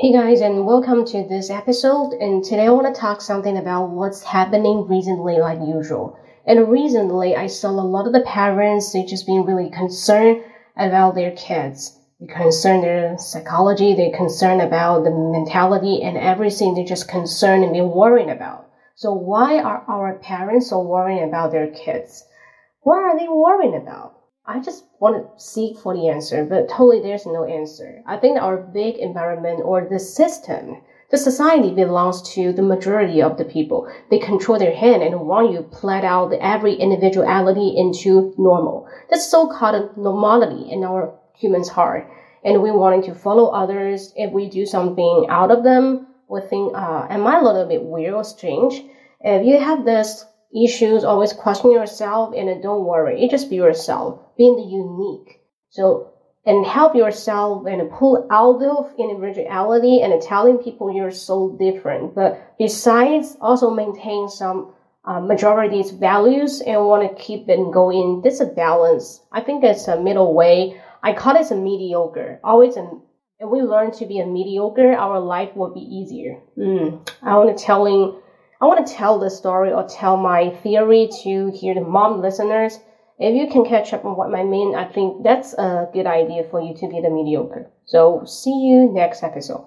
Hey 0.00 0.12
guys, 0.12 0.42
and 0.42 0.64
welcome 0.64 1.04
to 1.06 1.26
this 1.26 1.50
episode. 1.50 2.12
And 2.12 2.44
today 2.44 2.66
I 2.66 2.70
want 2.70 2.86
to 2.86 3.00
talk 3.00 3.20
something 3.20 3.56
about 3.56 3.90
what's 3.90 4.22
happening 4.22 4.86
recently, 4.86 5.38
like 5.38 5.58
usual. 5.58 6.16
And 6.46 6.68
recently, 6.68 7.34
I 7.34 7.48
saw 7.48 7.70
a 7.70 7.82
lot 7.82 8.06
of 8.06 8.12
the 8.12 8.20
parents 8.20 8.92
they 8.92 9.02
just 9.02 9.26
being 9.26 9.44
really 9.44 9.70
concerned 9.70 10.44
about 10.76 11.16
their 11.16 11.32
kids. 11.32 11.98
They 12.20 12.32
concern 12.32 12.82
their 12.82 13.18
psychology. 13.18 13.92
They're 13.96 14.16
concerned 14.16 14.62
about 14.62 15.02
the 15.02 15.10
mentality 15.10 16.00
and 16.04 16.16
everything. 16.16 16.74
They're 16.74 16.84
just 16.84 17.08
concerned 17.08 17.64
and 17.64 17.74
they're 17.74 17.84
worrying 17.84 18.30
about. 18.30 18.68
So 18.94 19.12
why 19.12 19.58
are 19.58 19.82
our 19.88 20.14
parents 20.20 20.70
so 20.70 20.80
worried 20.80 21.24
about 21.24 21.50
their 21.50 21.72
kids? 21.72 22.24
What 22.82 22.98
are 22.98 23.18
they 23.18 23.26
worrying 23.26 23.74
about? 23.74 24.17
I 24.50 24.60
just 24.60 24.86
want 24.98 25.16
to 25.16 25.44
seek 25.44 25.76
for 25.76 25.94
the 25.94 26.08
answer, 26.08 26.42
but 26.42 26.70
totally 26.70 27.02
there's 27.02 27.26
no 27.26 27.44
answer. 27.44 28.02
I 28.06 28.16
think 28.16 28.40
our 28.40 28.56
big 28.56 28.96
environment 28.96 29.60
or 29.62 29.86
the 29.86 29.98
system, 29.98 30.80
the 31.10 31.18
society 31.18 31.70
belongs 31.74 32.22
to 32.32 32.54
the 32.54 32.62
majority 32.62 33.20
of 33.20 33.36
the 33.36 33.44
people. 33.44 33.92
They 34.10 34.18
control 34.18 34.58
their 34.58 34.74
hand 34.74 35.02
and 35.02 35.20
want 35.20 35.52
you 35.52 35.60
play 35.64 36.00
out 36.00 36.32
every 36.32 36.72
individuality 36.72 37.74
into 37.76 38.32
normal. 38.38 38.88
That's 39.10 39.30
so-called 39.30 39.98
normality 39.98 40.72
in 40.72 40.82
our 40.82 41.12
human's 41.36 41.68
heart. 41.68 42.10
And 42.42 42.62
we 42.62 42.70
wanting 42.70 43.02
to 43.02 43.14
follow 43.14 43.48
others. 43.48 44.14
If 44.16 44.32
we 44.32 44.48
do 44.48 44.64
something 44.64 45.26
out 45.28 45.50
of 45.50 45.62
them, 45.62 46.06
we 46.26 46.40
think, 46.40 46.74
uh, 46.74 47.06
am 47.10 47.26
I 47.26 47.38
a 47.38 47.44
little 47.44 47.66
bit 47.66 47.84
weird 47.84 48.14
or 48.14 48.24
strange? 48.24 48.82
If 49.20 49.44
you 49.44 49.60
have 49.60 49.84
this 49.84 50.24
issues, 50.54 51.04
always 51.04 51.32
question 51.32 51.70
yourself 51.70 52.34
and 52.36 52.62
don't 52.62 52.84
worry. 52.84 53.22
You 53.22 53.28
just 53.28 53.50
be 53.50 53.56
yourself, 53.56 54.20
being 54.36 54.56
the 54.56 54.62
unique. 54.62 55.40
So, 55.70 56.12
and 56.46 56.64
help 56.64 56.94
yourself 56.94 57.66
and 57.66 57.90
pull 57.90 58.26
out 58.30 58.62
of 58.62 58.94
individuality 58.98 60.00
and 60.00 60.20
telling 60.22 60.58
people 60.58 60.94
you're 60.94 61.10
so 61.10 61.56
different. 61.58 62.14
But 62.14 62.56
besides, 62.58 63.36
also 63.40 63.70
maintain 63.70 64.28
some 64.28 64.72
uh, 65.04 65.20
majority's 65.20 65.90
values 65.90 66.62
and 66.62 66.84
want 66.84 67.08
to 67.08 67.22
keep 67.22 67.48
it 67.48 67.72
going. 67.72 68.22
This 68.22 68.34
is 68.34 68.40
a 68.40 68.46
balance. 68.46 69.20
I 69.32 69.42
think 69.42 69.62
it's 69.62 69.88
a 69.88 70.00
middle 70.00 70.34
way. 70.34 70.80
I 71.02 71.12
call 71.12 71.36
it 71.36 71.50
a 71.50 71.54
mediocre. 71.54 72.40
Always 72.42 72.76
an 72.76 73.02
if 73.40 73.48
we 73.48 73.62
learn 73.62 73.92
to 73.92 74.06
be 74.06 74.18
a 74.18 74.26
mediocre, 74.26 74.94
our 74.94 75.20
life 75.20 75.54
will 75.54 75.72
be 75.72 75.80
easier. 75.80 76.40
Mm. 76.56 77.08
I 77.22 77.36
want 77.36 77.56
to 77.56 77.64
telling 77.64 78.20
I 78.60 78.66
want 78.66 78.84
to 78.84 78.92
tell 78.92 79.20
the 79.20 79.30
story 79.30 79.72
or 79.72 79.84
tell 79.84 80.16
my 80.16 80.50
theory 80.50 81.08
to 81.22 81.50
hear 81.50 81.74
the 81.74 81.80
mom 81.80 82.20
listeners. 82.20 82.80
If 83.16 83.34
you 83.34 83.46
can 83.46 83.64
catch 83.64 83.92
up 83.92 84.04
on 84.04 84.16
what 84.16 84.34
I 84.34 84.42
mean, 84.42 84.74
I 84.74 84.84
think 84.84 85.22
that's 85.22 85.54
a 85.54 85.88
good 85.92 86.06
idea 86.06 86.42
for 86.42 86.60
you 86.60 86.74
to 86.74 86.88
be 86.88 87.00
the 87.00 87.08
mediocre. 87.08 87.70
So 87.84 88.24
see 88.24 88.66
you 88.66 88.90
next 88.92 89.22
episode. 89.22 89.64